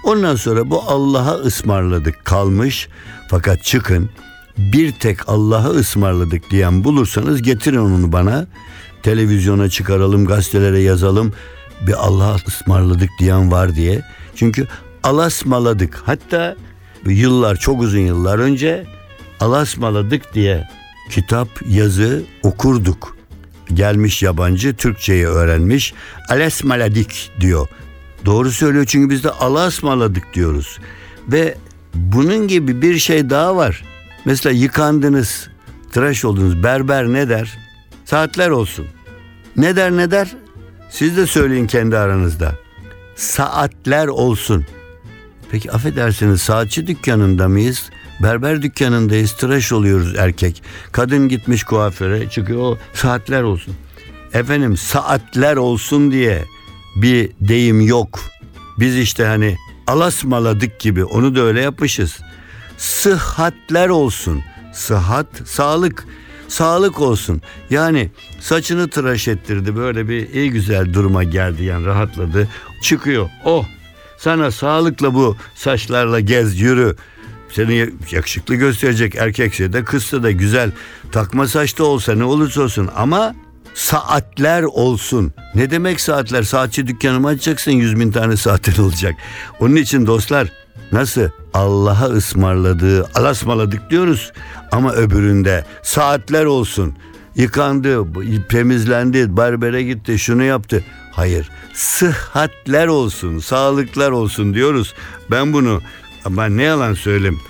Ondan 0.04 0.36
sonra 0.36 0.70
bu 0.70 0.82
Allah'a 0.82 1.34
ısmarladık 1.34 2.24
kalmış. 2.24 2.88
Fakat 3.30 3.64
çıkın 3.64 4.10
bir 4.58 4.92
tek 4.92 5.28
Allah'a 5.28 5.68
ısmarladık 5.68 6.50
diyen 6.50 6.84
bulursanız 6.84 7.42
getirin 7.42 7.78
onu 7.78 8.12
bana. 8.12 8.46
Televizyona 9.02 9.68
çıkaralım, 9.68 10.26
gazetelere 10.26 10.80
yazalım. 10.80 11.32
Bir 11.86 11.92
Allah'a 11.92 12.36
ısmarladık 12.48 13.10
diyen 13.20 13.52
var 13.52 13.74
diye. 13.74 14.02
Çünkü 14.34 14.66
alasmaladık. 15.02 16.02
Hatta 16.06 16.56
yıllar 17.06 17.56
çok 17.56 17.82
uzun 17.82 17.98
yıllar 17.98 18.38
önce 18.38 18.86
alasmaladık 19.40 20.34
diye 20.34 20.68
kitap, 21.10 21.48
yazı 21.68 22.22
okurduk. 22.42 23.16
Gelmiş 23.74 24.22
yabancı 24.22 24.76
Türkçeyi 24.76 25.26
öğrenmiş. 25.26 25.94
Alasmaladik 26.28 27.30
diyor. 27.40 27.68
Doğru 28.24 28.50
söylüyor 28.50 28.84
çünkü 28.84 29.10
biz 29.10 29.24
de 29.24 29.30
alasmaladık 29.30 30.34
diyoruz. 30.34 30.78
Ve 31.28 31.56
bunun 31.94 32.48
gibi 32.48 32.82
bir 32.82 32.98
şey 32.98 33.30
daha 33.30 33.56
var. 33.56 33.84
Mesela 34.24 34.52
yıkandınız, 34.52 35.48
tıraş 35.92 36.24
oldunuz. 36.24 36.62
Berber 36.62 37.06
ne 37.06 37.28
der? 37.28 37.58
Saatler 38.04 38.50
olsun. 38.50 38.86
Ne 39.56 39.76
der 39.76 39.92
ne 39.92 40.10
der? 40.10 40.36
Siz 40.90 41.16
de 41.16 41.26
söyleyin 41.26 41.66
kendi 41.66 41.96
aranızda. 41.96 42.54
Saatler 43.16 44.06
olsun. 44.06 44.66
Peki 45.50 45.72
affedersiniz 45.72 46.42
saatçi 46.42 46.86
dükkanında 46.86 47.48
mıyız? 47.48 47.90
Berber 48.22 48.62
dükkanındayız 48.62 49.32
tıraş 49.32 49.72
oluyoruz 49.72 50.14
erkek. 50.16 50.62
Kadın 50.92 51.28
gitmiş 51.28 51.64
kuaföre 51.64 52.30
çıkıyor 52.30 52.60
o 52.60 52.78
saatler 52.94 53.42
olsun. 53.42 53.74
Efendim 54.32 54.76
saatler 54.76 55.56
olsun 55.56 56.10
diye 56.10 56.44
bir 56.96 57.30
deyim 57.40 57.80
yok. 57.80 58.20
Biz 58.78 58.96
işte 58.96 59.24
hani 59.24 59.56
alasmaladık 59.86 60.80
gibi 60.80 61.04
onu 61.04 61.36
da 61.36 61.40
öyle 61.40 61.60
yapmışız. 61.60 62.20
Sıhhatler 62.76 63.88
olsun. 63.88 64.42
Sıhhat, 64.72 65.26
sağlık. 65.44 66.04
Sağlık 66.48 67.00
olsun. 67.00 67.42
Yani 67.70 68.10
saçını 68.40 68.88
tıraş 68.88 69.28
ettirdi 69.28 69.76
böyle 69.76 70.08
bir 70.08 70.28
iyi 70.28 70.50
güzel 70.50 70.94
duruma 70.94 71.24
geldi 71.24 71.64
yani 71.64 71.86
rahatladı. 71.86 72.48
Çıkıyor. 72.82 73.28
Oh 73.44 73.64
sana 74.18 74.50
sağlıkla 74.50 75.14
bu 75.14 75.36
saçlarla 75.54 76.20
gez 76.20 76.60
yürü. 76.60 76.96
Seni 77.50 77.90
yakışıklı 78.10 78.54
gösterecek 78.54 79.14
erkekse 79.14 79.72
de 79.72 79.84
kızsa 79.84 80.22
da 80.22 80.30
güzel. 80.30 80.70
Takma 81.12 81.48
saçta 81.48 81.84
olsa 81.84 82.14
ne 82.14 82.24
olursa 82.24 82.62
olsun 82.62 82.90
ama 82.96 83.34
saatler 83.74 84.62
olsun. 84.62 85.32
Ne 85.54 85.70
demek 85.70 86.00
saatler? 86.00 86.42
Saatçi 86.42 86.86
dükkanımı 86.86 87.28
açacaksın 87.28 87.70
yüz 87.70 88.00
bin 88.00 88.12
tane 88.12 88.36
saatin 88.36 88.82
olacak. 88.82 89.14
Onun 89.60 89.76
için 89.76 90.06
dostlar 90.06 90.48
nasıl 90.92 91.28
Allah'a 91.54 92.06
ısmarladığı 92.06 93.04
alasmaladık 93.14 93.90
diyoruz 93.90 94.32
ama 94.72 94.92
öbüründe 94.92 95.64
saatler 95.82 96.44
olsun. 96.44 96.94
Yıkandı, 97.36 98.04
temizlendi, 98.48 99.36
berbere 99.36 99.82
gitti, 99.82 100.18
şunu 100.18 100.42
yaptı. 100.42 100.84
Hayır, 101.12 101.50
sıhhatler 101.74 102.86
olsun, 102.86 103.38
sağlıklar 103.38 104.10
olsun 104.10 104.54
diyoruz. 104.54 104.94
Ben 105.30 105.52
bunu 105.52 105.80
ama 106.24 106.46
ne 106.46 106.62
yalan 106.62 106.94
söyleyeyim. 106.94 107.40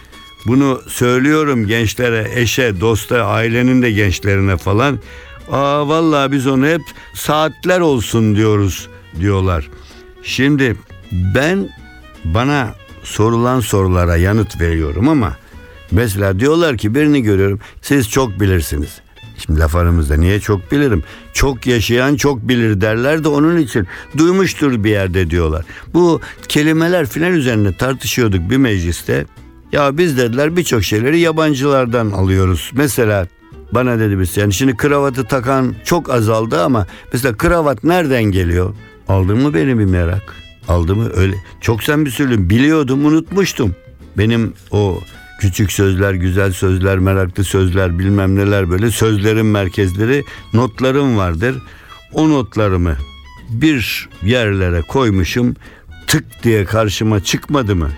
Bunu 0.47 0.83
söylüyorum 0.89 1.67
gençlere, 1.67 2.31
eşe, 2.35 2.81
dosta, 2.81 3.25
ailenin 3.27 3.83
de 3.83 3.91
gençlerine 3.91 4.57
falan. 4.57 4.99
Aa 5.51 5.89
vallahi 5.89 6.33
biz 6.33 6.47
onu 6.47 6.67
hep 6.67 6.83
saatler 7.15 7.81
olsun 7.81 8.37
diyoruz 8.37 8.89
diyorlar. 9.21 9.71
Şimdi 10.23 10.77
ben 11.13 11.69
bana 12.25 12.75
sorulan 13.03 13.61
sorulara 13.61 14.17
yanıt 14.17 14.61
veriyorum 14.61 15.09
ama 15.09 15.37
mesela 15.91 16.41
diyorlar 16.41 16.77
ki 16.77 16.95
birini 16.95 17.23
görüyorum 17.23 17.61
siz 17.83 18.11
çok 18.11 18.41
bilirsiniz. 18.41 19.01
Şimdi 19.39 19.61
laf 19.61 19.77
aramızda 19.77 20.17
niye 20.17 20.41
çok 20.41 20.73
bilirim? 20.73 21.03
Çok 21.33 21.67
yaşayan 21.67 22.17
çok 22.17 22.49
bilir 22.49 22.81
derler 22.81 23.25
de 23.25 23.29
onun 23.29 23.57
için 23.59 23.87
duymuştur 24.17 24.85
bir 24.85 24.91
yerde 24.91 25.31
diyorlar. 25.31 25.65
Bu 25.95 26.21
kelimeler 26.49 27.07
filan 27.07 27.33
üzerine 27.33 27.73
tartışıyorduk 27.73 28.51
bir 28.51 28.57
mecliste. 28.57 29.27
Ya 29.73 29.99
biz 29.99 30.19
dediler 30.19 30.57
birçok 30.57 30.85
şeyleri 30.85 31.21
yabancılardan 31.21 32.11
alıyoruz. 32.11 32.71
Mesela 32.75 33.27
bana 33.73 33.99
dedi 33.99 34.19
birisi 34.19 34.41
yani 34.41 34.53
şimdi 34.53 34.77
kravatı 34.77 35.25
takan 35.25 35.75
çok 35.85 36.11
azaldı 36.11 36.63
ama 36.63 36.87
mesela 37.13 37.37
kravat 37.37 37.85
nereden 37.85 38.25
geliyor? 38.25 38.75
Aldın 39.09 39.39
mı 39.39 39.55
beni 39.55 39.79
bir 39.79 39.85
merak? 39.85 40.35
Aldı 40.69 40.97
mı 40.97 41.11
öyle? 41.15 41.35
Çok 41.61 41.83
sen 41.83 42.05
bir 42.05 42.11
söyleyeyim 42.11 42.51
biliyordum 42.51 43.05
unutmuştum. 43.05 43.75
Benim 44.19 44.55
o 44.71 45.01
küçük 45.41 45.73
sözler, 45.73 46.15
güzel 46.15 46.53
sözler, 46.53 46.99
meraklı 46.99 47.45
sözler 47.45 47.99
bilmem 47.99 48.37
neler 48.37 48.71
böyle 48.71 48.91
sözlerin 48.91 49.47
merkezleri 49.47 50.25
notlarım 50.53 51.17
vardır. 51.17 51.63
O 52.13 52.31
notlarımı 52.31 52.97
bir 53.51 54.09
yerlere 54.23 54.83
koymuşum 54.83 55.57
tık 56.07 56.43
diye 56.43 56.65
karşıma 56.65 57.25
çıkmadı 57.25 57.77
mı? 57.77 57.91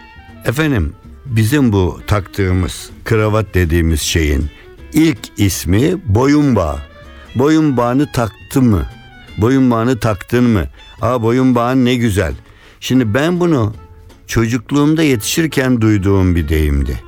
Efendim 0.44 0.92
bizim 1.26 1.72
bu 1.72 2.00
taktığımız 2.06 2.90
kravat 3.04 3.54
dediğimiz 3.54 4.00
şeyin 4.00 4.50
ilk 4.96 5.18
ismi 5.36 5.94
boyun 6.04 6.56
bağı. 6.56 6.76
Boyun 7.34 7.76
bağını 7.76 8.12
taktın 8.12 8.64
mı? 8.64 8.86
Boyun 9.38 9.70
bağını 9.70 10.00
taktın 10.00 10.44
mı? 10.44 10.64
Aa 11.00 11.22
boyun 11.22 11.54
bağın 11.54 11.84
ne 11.84 11.94
güzel. 11.94 12.34
Şimdi 12.80 13.14
ben 13.14 13.40
bunu 13.40 13.74
çocukluğumda 14.26 15.02
yetişirken 15.02 15.80
duyduğum 15.80 16.34
bir 16.34 16.48
deyimdi. 16.48 17.00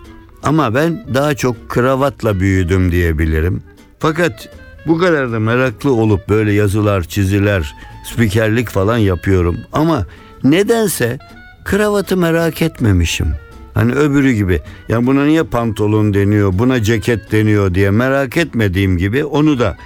Ama 0.42 0.74
ben 0.74 1.06
daha 1.14 1.34
çok 1.34 1.68
kravatla 1.68 2.40
büyüdüm 2.40 2.92
diyebilirim. 2.92 3.62
Fakat 3.98 4.48
bu 4.86 4.98
kadar 4.98 5.32
da 5.32 5.38
meraklı 5.38 5.92
olup 5.92 6.28
böyle 6.28 6.52
yazılar, 6.52 7.02
çiziler, 7.02 7.74
spikerlik 8.04 8.68
falan 8.68 8.98
yapıyorum. 8.98 9.56
Ama 9.72 10.06
nedense 10.44 11.18
kravatı 11.64 12.16
merak 12.16 12.62
etmemişim. 12.62 13.34
Hani 13.78 13.92
öbürü 13.92 14.32
gibi. 14.32 14.60
Ya 14.88 15.06
buna 15.06 15.24
niye 15.24 15.42
pantolon 15.42 16.14
deniyor, 16.14 16.52
buna 16.52 16.82
ceket 16.82 17.32
deniyor 17.32 17.74
diye 17.74 17.90
merak 17.90 18.36
etmediğim 18.36 18.98
gibi 18.98 19.24
onu 19.24 19.58
da. 19.58 19.76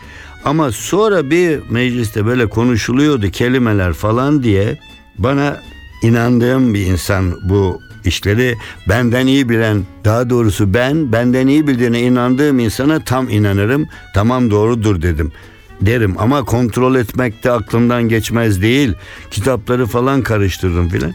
Ama 0.44 0.72
sonra 0.72 1.30
bir 1.30 1.60
mecliste 1.70 2.26
böyle 2.26 2.46
konuşuluyordu 2.46 3.30
kelimeler 3.30 3.92
falan 3.92 4.42
diye 4.42 4.78
bana 5.18 5.60
inandığım 6.02 6.74
bir 6.74 6.86
insan 6.86 7.48
bu 7.48 7.80
işleri 8.04 8.56
benden 8.88 9.26
iyi 9.26 9.48
bilen 9.48 9.82
daha 10.04 10.30
doğrusu 10.30 10.74
ben 10.74 11.12
benden 11.12 11.46
iyi 11.46 11.66
bildiğine 11.66 12.00
inandığım 12.00 12.58
insana 12.58 13.04
tam 13.04 13.28
inanırım 13.28 13.88
tamam 14.14 14.50
doğrudur 14.50 15.02
dedim 15.02 15.32
derim 15.80 16.14
ama 16.18 16.44
kontrol 16.44 16.94
etmek 16.94 17.44
de 17.44 17.50
aklımdan 17.50 18.08
geçmez 18.08 18.62
değil 18.62 18.92
kitapları 19.30 19.86
falan 19.86 20.22
karıştırdım 20.22 20.88
filan 20.88 21.12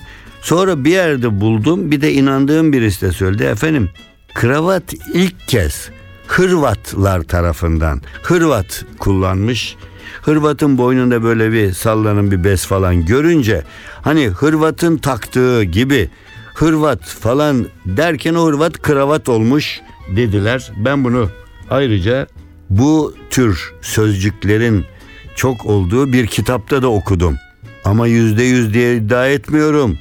sonra 0.48 0.84
bir 0.84 0.92
yerde 0.92 1.42
buldum 1.42 1.92
bir 1.92 2.02
de 2.02 2.14
inandığım 2.14 2.74
birisi 2.74 3.02
de 3.02 3.12
söyledi 3.12 3.44
efendim 3.44 3.90
kravat 4.34 4.94
ilk 5.14 5.48
kez 5.48 5.90
Hırvatlar 6.28 7.22
tarafından 7.22 8.02
Hırvat 8.24 8.86
kullanmış 9.00 9.76
Hırvat'ın 10.22 10.78
boynunda 10.78 11.24
böyle 11.24 11.52
bir 11.52 11.74
sallanan 11.74 12.32
bir 12.32 12.44
bez 12.44 12.66
falan 12.66 13.06
görünce 13.06 13.64
hani 14.02 14.28
Hırvat'ın 14.28 14.98
taktığı 14.98 15.64
gibi 15.64 16.10
Hırvat 16.54 17.04
falan 17.04 17.66
derken 17.86 18.34
o 18.34 18.48
Hırvat 18.48 18.82
kravat 18.82 19.30
olmuş 19.30 19.80
dediler. 20.16 20.72
Ben 20.78 21.04
bunu 21.04 21.30
ayrıca 21.70 22.28
bu 22.70 23.14
tür 23.30 23.74
sözcüklerin 23.82 24.86
çok 25.36 25.66
olduğu 25.66 26.14
bir 26.14 26.28
kitapta 26.28 26.82
da 26.82 26.88
okudum. 26.88 27.36
Ama 27.86 28.08
yüzde 28.08 28.44
yüz 28.44 28.74
diye 28.74 28.96
iddia 28.96 29.28
etmiyorum. 29.28 29.98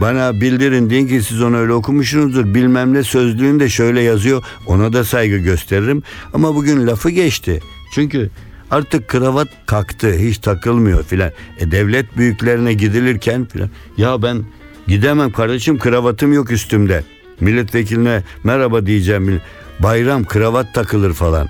Bana 0.00 0.40
bildirin 0.40 0.90
deyin 0.90 1.08
ki 1.08 1.22
siz 1.22 1.42
onu 1.42 1.56
öyle 1.56 1.72
okumuşsunuzdur. 1.72 2.54
Bilmem 2.54 2.94
ne 2.94 3.02
sözlüğünde 3.02 3.68
şöyle 3.68 4.00
yazıyor. 4.00 4.44
Ona 4.66 4.92
da 4.92 5.04
saygı 5.04 5.36
gösteririm. 5.36 6.02
Ama 6.32 6.54
bugün 6.54 6.86
lafı 6.86 7.10
geçti. 7.10 7.60
Çünkü 7.94 8.30
artık 8.70 9.08
kravat 9.08 9.48
kalktı. 9.66 10.12
Hiç 10.12 10.38
takılmıyor 10.38 11.04
filan. 11.04 11.30
E 11.58 11.70
devlet 11.70 12.16
büyüklerine 12.16 12.72
gidilirken 12.72 13.44
filan. 13.44 13.70
Ya 13.96 14.22
ben 14.22 14.44
gidemem 14.86 15.32
kardeşim 15.32 15.78
kravatım 15.78 16.32
yok 16.32 16.50
üstümde. 16.50 17.04
Milletvekiline 17.40 18.22
merhaba 18.44 18.86
diyeceğim. 18.86 19.40
Bayram 19.80 20.24
kravat 20.24 20.74
takılır 20.74 21.12
falan. 21.12 21.48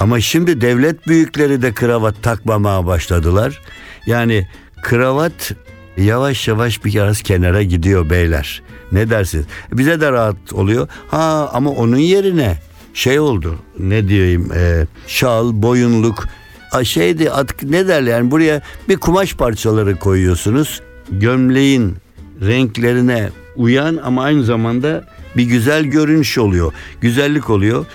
Ama 0.00 0.20
şimdi 0.20 0.60
devlet 0.60 1.06
büyükleri 1.06 1.62
de 1.62 1.72
kravat 1.72 2.22
takmamaya 2.22 2.86
başladılar. 2.86 3.60
Yani 4.06 4.48
kravat 4.82 5.52
yavaş 5.98 6.48
yavaş 6.48 6.84
bir 6.84 6.92
biraz 6.92 7.22
kenara 7.22 7.62
gidiyor 7.62 8.10
beyler. 8.10 8.62
Ne 8.92 9.10
dersiniz? 9.10 9.46
Bize 9.72 10.00
de 10.00 10.12
rahat 10.12 10.52
oluyor. 10.52 10.88
Ha 11.10 11.50
ama 11.52 11.70
onun 11.70 11.96
yerine 11.96 12.58
şey 12.94 13.20
oldu. 13.20 13.58
Ne 13.78 14.08
diyeyim? 14.08 14.52
e, 14.54 14.86
şal, 15.06 15.62
boyunluk, 15.62 16.24
a, 16.72 16.84
şeydi 16.84 17.30
artık 17.30 17.62
ne 17.62 17.88
derler 17.88 18.12
yani 18.12 18.30
buraya 18.30 18.62
bir 18.88 18.96
kumaş 18.96 19.34
parçaları 19.34 19.96
koyuyorsunuz. 19.96 20.80
Gömleğin 21.10 21.96
renklerine 22.40 23.30
uyan 23.56 24.00
ama 24.04 24.22
aynı 24.22 24.44
zamanda 24.44 25.04
bir 25.36 25.44
güzel 25.44 25.84
görünüş 25.84 26.38
oluyor. 26.38 26.72
Güzellik 27.00 27.50
oluyor. 27.50 27.86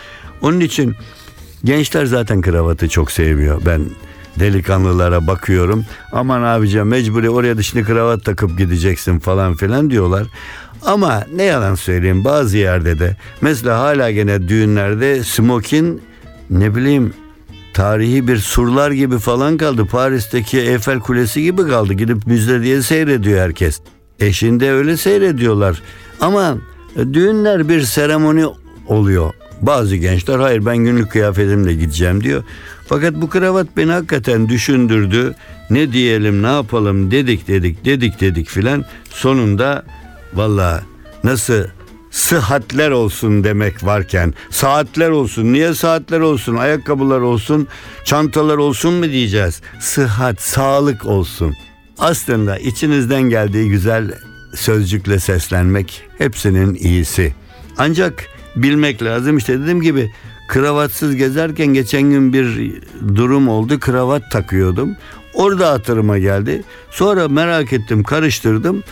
Onun 0.42 0.60
için 0.60 0.96
gençler 1.64 2.06
zaten 2.06 2.42
kravatı 2.42 2.90
çok 2.90 3.12
sevmiyor. 3.12 3.62
Ben 3.66 3.82
delikanlılara 4.40 5.28
bakıyorum. 5.28 5.86
Aman 6.12 6.44
abicim 6.44 6.88
mecburi 6.88 7.30
oraya 7.30 7.58
dışını 7.58 7.84
kravat 7.84 8.26
takıp 8.26 8.58
gideceksin 8.58 9.20
falan 9.20 9.56
filan 9.56 9.90
diyorlar. 9.90 10.28
Ama 10.82 11.24
ne 11.36 11.44
yalan 11.44 11.76
söyleyeyim 11.76 12.26
bazı 12.26 12.58
yerde 12.58 13.00
de 13.00 13.18
mesela 13.42 13.80
hala 13.80 14.12
gene 14.12 14.48
düğünlerde 14.48 15.24
smokin 15.24 16.02
ne 16.50 16.76
bileyim 16.76 17.14
tarihi 17.74 18.28
bir 18.28 18.38
surlar 18.38 18.92
gibi 18.92 19.18
falan 19.18 19.58
kaldı. 19.58 19.86
Paris'teki 19.86 20.60
Eiffel 20.60 21.00
Kulesi 21.00 21.44
gibi 21.44 21.68
kaldı. 21.68 21.94
Gidip 21.94 22.28
müze 22.28 22.62
diye 22.62 22.82
seyrediyor 22.82 23.40
herkes. 23.40 23.80
Eşinde 24.20 24.72
öyle 24.72 24.98
seyrediyorlar. 24.98 25.82
Ama 26.22 26.58
düğünler 26.96 27.70
bir 27.70 27.82
seremoni 27.82 28.46
oluyor. 28.88 29.34
Bazı 29.66 29.96
gençler 29.96 30.40
hayır 30.40 30.66
ben 30.66 30.78
günlük 30.78 31.12
kıyafetimle 31.12 31.74
gideceğim 31.74 32.24
diyor. 32.24 32.44
Fakat 32.88 33.14
bu 33.14 33.30
kravat 33.30 33.68
beni 33.78 33.92
hakikaten 33.92 34.50
düşündürdü. 34.50 35.36
Ne 35.70 35.92
diyelim 35.92 36.44
ne 36.44 36.48
yapalım 36.48 37.12
dedik 37.12 37.48
dedik 37.48 37.86
dedik 37.86 38.22
dedik 38.22 38.50
filan. 38.50 38.86
Sonunda 39.10 39.86
valla 40.34 40.84
nasıl 41.24 41.64
sıhhatler 42.12 42.92
olsun 42.92 43.44
demek 43.44 43.86
varken 43.86 44.34
saatler 44.50 45.10
olsun 45.10 45.54
niye 45.54 45.74
saatler 45.74 46.20
olsun 46.20 46.56
ayakkabılar 46.56 47.20
olsun 47.20 47.68
çantalar 48.06 48.58
olsun 48.58 48.94
mu 48.94 49.04
diyeceğiz 49.04 49.62
sıhhat 49.80 50.42
sağlık 50.42 51.06
olsun 51.06 51.56
aslında 52.00 52.58
içinizden 52.58 53.22
geldiği 53.22 53.70
güzel 53.70 54.14
sözcükle 54.56 55.20
seslenmek 55.20 56.02
hepsinin 56.18 56.76
iyisi 56.76 57.34
ancak 57.78 58.33
bilmek 58.56 59.04
lazım 59.04 59.38
işte 59.38 59.60
dediğim 59.60 59.82
gibi 59.82 60.12
kravatsız 60.48 61.16
gezerken 61.16 61.68
geçen 61.68 62.02
gün 62.02 62.34
bir 62.34 62.74
durum 63.16 63.50
oldu 63.50 63.80
kravat 63.80 64.32
takıyordum 64.32 64.96
orada 65.34 65.72
hatırıma 65.72 66.18
geldi 66.18 66.64
sonra 66.92 67.28
merak 67.28 67.74
ettim 67.74 68.04
karıştırdım 68.04 68.84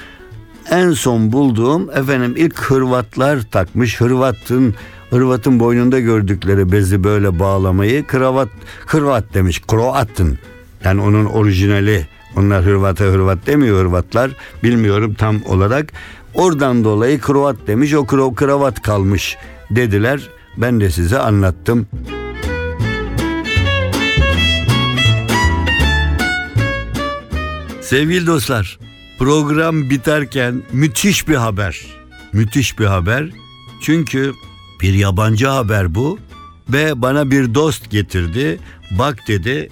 en 0.70 0.92
son 0.92 1.32
bulduğum 1.32 1.90
efendim 1.90 2.34
ilk 2.38 2.60
Hırvatlar 2.60 3.42
takmış. 3.52 4.02
Hırvat'ın 4.02 4.76
Hırvat'ın 5.10 5.60
boynunda 5.60 6.00
gördükleri 6.00 6.72
bezi 6.72 7.04
böyle 7.04 7.40
bağlamayı 7.40 8.08
kravat 8.08 8.50
Hırvat 8.86 9.34
demiş. 9.34 9.62
Kroat'ın. 9.68 10.40
Yani 10.84 11.02
onun 11.02 11.26
orijinali. 11.26 12.08
Onlar 12.38 12.64
Hırvat'a 12.64 13.06
Hırvat 13.06 13.48
demiyor 13.48 13.80
Hırvatlar. 13.80 14.32
Bilmiyorum 14.64 15.14
tam 15.14 15.44
olarak. 15.46 15.94
Oradan 16.34 16.84
dolayı 16.84 17.20
Kroat 17.22 17.56
demiş. 17.68 17.94
O 17.94 18.06
kro 18.06 18.34
kravat 18.34 18.82
kalmış 18.82 19.38
dediler. 19.76 20.30
Ben 20.58 20.82
de 20.82 20.90
size 20.90 21.20
anlattım. 21.20 21.88
Sevgili 27.82 28.28
dostlar, 28.28 28.80
program 29.20 29.90
biterken 29.90 30.64
müthiş 30.72 31.28
bir 31.28 31.36
haber. 31.36 31.86
Müthiş 32.34 32.80
bir 32.80 32.86
haber. 32.86 33.30
Çünkü 33.82 34.34
bir 34.82 34.94
yabancı 34.94 35.48
haber 35.48 35.96
bu 35.96 36.20
ve 36.70 37.02
bana 37.02 37.32
bir 37.32 37.54
dost 37.54 37.92
getirdi. 37.92 38.60
Bak 38.92 39.18
dedi. 39.28 39.70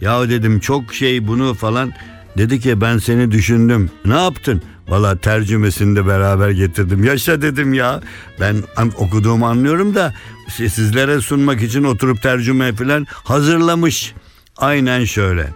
Ya 0.00 0.28
dedim 0.28 0.60
çok 0.60 0.94
şey 0.94 1.28
bunu 1.28 1.54
falan. 1.54 1.92
Dedi 2.38 2.60
ki 2.60 2.80
ben 2.80 2.98
seni 2.98 3.30
düşündüm. 3.30 3.90
Ne 4.04 4.14
yaptın? 4.14 4.62
Valla 4.90 5.16
tercümesini 5.16 5.96
de 5.96 6.06
beraber 6.06 6.50
getirdim. 6.50 7.04
Yaşa 7.04 7.42
dedim 7.42 7.74
ya. 7.74 8.00
Ben 8.40 8.56
okuduğumu 8.96 9.46
anlıyorum 9.46 9.94
da 9.94 10.14
sizlere 10.48 11.20
sunmak 11.20 11.62
için 11.62 11.84
oturup 11.84 12.22
tercüme 12.22 12.72
falan 12.72 13.06
hazırlamış. 13.10 14.14
Aynen 14.56 15.04
şöyle. 15.04 15.48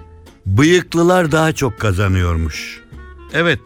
Bıyıklılar 0.47 1.33
daha 1.33 1.53
çok 1.53 1.81
kazanıyormuş. 1.81 2.81
Evet, 3.33 3.61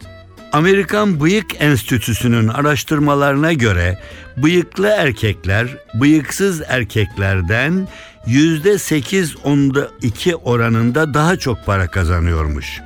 Amerikan 0.53 1.21
Bıyık 1.21 1.47
Enstitüsü'nün 1.59 2.49
araştırmalarına 2.49 3.53
göre 3.53 3.99
bıyıklı 4.37 4.87
erkekler 4.87 5.69
bıyıksız 5.95 6.63
erkeklerden 6.69 7.89
yüzde 8.27 8.79
sekiz 8.79 9.37
onda 9.45 9.89
iki 10.03 10.37
oranında 10.37 11.15
daha 11.15 11.37
çok 11.37 11.67
para 11.67 11.91
kazanıyormuş. 11.91 12.81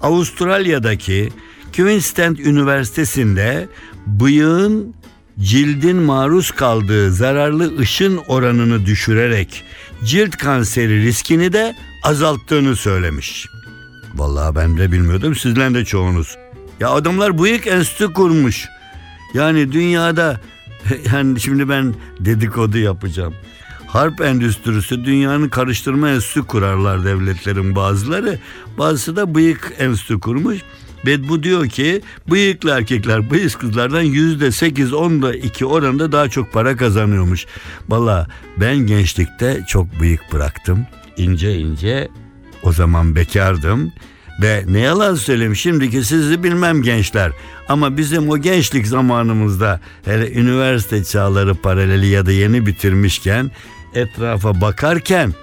Avustralya'daki 0.00 1.32
Queensland 1.76 2.38
Üniversitesi'nde 2.38 3.68
bıyığın 4.06 4.94
cildin 5.40 5.96
maruz 5.96 6.50
kaldığı 6.50 7.12
zararlı 7.12 7.78
ışın 7.78 8.20
oranını 8.28 8.86
düşürerek 8.86 9.64
cilt 10.04 10.36
kanseri 10.36 11.02
riskini 11.02 11.52
de 11.52 11.74
azalttığını 12.02 12.76
söylemiş. 12.76 13.46
Vallahi 14.14 14.54
ben 14.54 14.78
de 14.78 14.92
bilmiyordum 14.92 15.34
sizden 15.34 15.74
de 15.74 15.84
çoğunuz. 15.84 16.36
Ya 16.80 16.90
adamlar 16.90 17.38
bıyık 17.38 17.66
enstitü 17.66 18.12
kurmuş. 18.12 18.66
Yani 19.34 19.72
dünyada 19.72 20.40
yani 21.12 21.40
şimdi 21.40 21.68
ben 21.68 21.94
dedikodu 22.20 22.78
yapacağım. 22.78 23.34
Harp 23.86 24.20
endüstrisi 24.20 25.04
dünyanın 25.04 25.48
karıştırma 25.48 26.10
enstitü 26.10 26.42
kurarlar 26.42 27.04
devletlerin 27.04 27.76
bazıları. 27.76 28.38
Bazısı 28.78 29.16
da 29.16 29.34
bıyık 29.34 29.72
enstitü 29.78 30.20
kurmuş. 30.20 30.58
Ve 31.06 31.28
bu 31.28 31.42
diyor 31.42 31.68
ki 31.68 32.02
bıyıklı 32.30 32.70
erkekler 32.70 33.30
bıyık 33.30 33.60
kızlardan 33.60 34.02
yüzde 34.02 34.52
sekiz 34.52 34.92
onda 34.92 35.34
iki 35.34 35.66
oranında 35.66 36.12
daha 36.12 36.28
çok 36.28 36.52
para 36.52 36.76
kazanıyormuş. 36.76 37.46
Valla 37.88 38.28
ben 38.60 38.76
gençlikte 38.76 39.64
çok 39.68 40.00
bıyık 40.00 40.32
bıraktım. 40.32 40.86
İnce 41.16 41.58
ince 41.58 42.08
o 42.62 42.72
zaman 42.72 43.16
bekardım. 43.16 43.92
Ve 44.42 44.64
ne 44.68 44.80
yalan 44.80 45.14
söyleyeyim 45.14 45.56
şimdiki 45.56 46.04
sizi 46.04 46.42
bilmem 46.42 46.82
gençler. 46.82 47.32
Ama 47.68 47.96
bizim 47.96 48.28
o 48.28 48.38
gençlik 48.38 48.86
zamanımızda 48.86 49.80
hele 50.04 50.32
üniversite 50.32 51.04
çağları 51.04 51.54
paraleli 51.54 52.06
ya 52.06 52.26
da 52.26 52.32
yeni 52.32 52.66
bitirmişken 52.66 53.50
etrafa 53.94 54.60
bakarken 54.60 55.34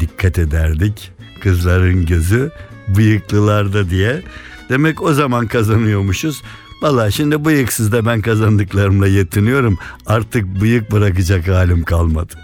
dikkat 0.00 0.38
ederdik. 0.38 1.12
Kızların 1.40 2.06
gözü 2.06 2.50
bıyıklılarda 2.96 3.90
diye. 3.90 4.22
Demek 4.70 5.02
o 5.02 5.14
zaman 5.14 5.46
kazanıyormuşuz. 5.46 6.42
Valla 6.82 7.10
şimdi 7.10 7.44
bıyıksız 7.44 7.92
da 7.92 8.06
ben 8.06 8.20
kazandıklarımla 8.20 9.06
yetiniyorum. 9.06 9.78
Artık 10.06 10.60
bıyık 10.60 10.90
bırakacak 10.90 11.48
halim 11.48 11.84
kalmadı. 11.84 12.34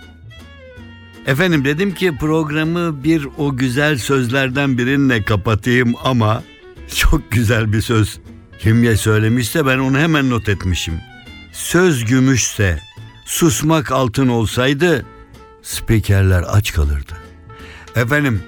Efendim 1.26 1.64
dedim 1.64 1.94
ki 1.94 2.12
programı 2.20 3.04
bir 3.04 3.28
o 3.38 3.56
güzel 3.56 3.98
sözlerden 3.98 4.78
birinle 4.78 5.22
kapatayım 5.22 5.94
ama 6.04 6.42
çok 6.96 7.30
güzel 7.30 7.72
bir 7.72 7.80
söz. 7.80 8.18
Kim 8.58 8.96
söylemişse 8.96 9.66
ben 9.66 9.78
onu 9.78 9.98
hemen 9.98 10.30
not 10.30 10.48
etmişim. 10.48 10.94
Söz 11.52 12.04
gümüşse 12.04 12.80
susmak 13.24 13.92
altın 13.92 14.28
olsaydı 14.28 15.06
spikerler 15.62 16.44
aç 16.48 16.72
kalırdı. 16.72 17.12
Efendim 17.96 18.42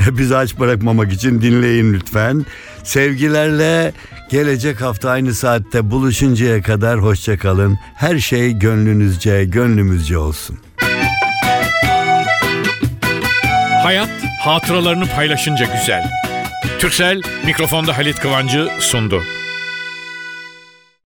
bizi 0.10 0.36
aç 0.36 0.58
bırakmamak 0.58 1.12
için 1.12 1.42
dinleyin 1.42 1.92
lütfen. 1.92 2.46
Sevgilerle 2.84 3.92
gelecek 4.30 4.80
hafta 4.80 5.10
aynı 5.10 5.34
saatte 5.34 5.90
buluşuncaya 5.90 6.62
kadar 6.62 6.98
hoşça 6.98 7.38
kalın. 7.38 7.78
Her 7.94 8.18
şey 8.18 8.52
gönlünüzce, 8.52 9.44
gönlümüzce 9.44 10.18
olsun. 10.18 10.58
Hayat 13.82 14.10
hatıralarını 14.40 15.06
paylaşınca 15.06 15.66
güzel. 15.80 16.10
Türksel 16.78 17.22
mikrofonda 17.46 17.98
Halit 17.98 18.20
Kıvancı 18.20 18.68
sundu. 18.80 19.22